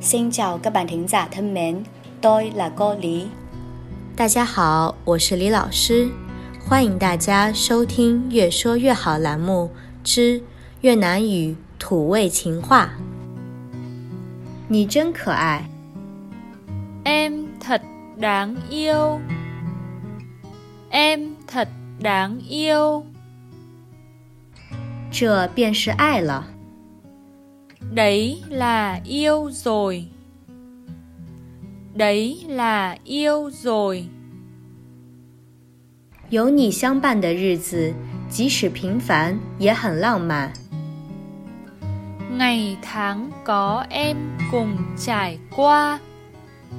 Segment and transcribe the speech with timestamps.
[0.00, 1.84] 新教各办停在他们
[2.20, 3.28] 在那个里。
[4.14, 6.08] 大家好，我是李老师，
[6.64, 9.70] 欢迎大家收听《越说越好》栏目
[10.04, 10.40] 之
[10.82, 12.90] 越南语土味情话。
[14.68, 15.68] 你真可爱。
[17.04, 17.80] Em thật
[18.20, 19.20] đáng yêu.
[20.92, 21.66] Em thật
[22.00, 23.02] đáng yêu。
[25.10, 26.46] 这便是爱了。
[27.91, 30.07] Đấy là yêu rồi.
[31.93, 34.09] Đấy là yêu rồi.
[36.29, 37.93] 有你相伴的日子，
[38.29, 40.51] 即使平凡也很浪漫。
[42.31, 44.17] Ngày tháng có em
[44.51, 45.99] cùng trải qua,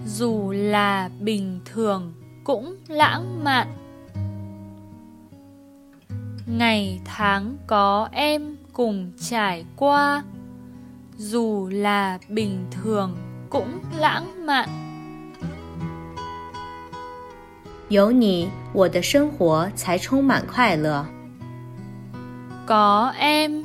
[0.07, 2.13] dù là bình thường
[2.45, 3.69] cũng lãng mạn.
[6.47, 10.23] Ngày tháng có em cùng trải qua,
[11.19, 13.17] dù là bình thường
[13.51, 14.69] cũng lãng mạn.
[17.89, 21.07] 有你，我的生活才充满快乐。
[22.67, 23.63] Có em,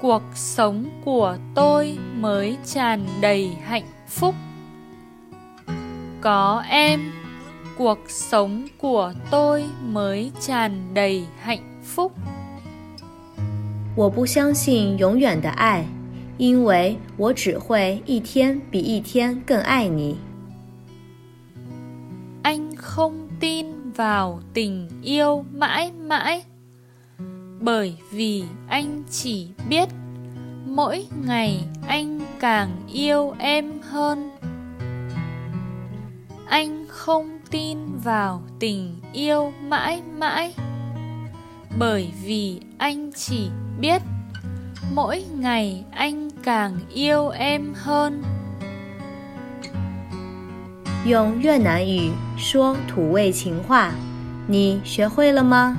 [0.00, 4.34] cuộc sống của tôi mới tràn đầy hạnh phúc.
[6.20, 7.00] Có em,
[7.78, 12.12] cuộc sống của tôi mới tràn đầy hạnh phúc.
[13.96, 15.84] 我不相信永远的爱，
[16.38, 20.16] 因为我只会一天比一天更爱你。
[22.42, 26.44] Anh không tin vào tình yêu mãi mãi,
[27.60, 29.88] bởi vì anh chỉ biết
[30.66, 34.30] mỗi ngày anh càng yêu em hơn.
[36.46, 40.54] Anh không tin vào tình yêu mãi mãi,
[41.78, 43.48] bởi vì anh chỉ
[43.80, 44.02] biết
[44.93, 48.21] mỗi ngày anh càng yêu em hơn.
[51.05, 53.91] 用越南语说土味情话，
[54.47, 55.77] 你学会了吗？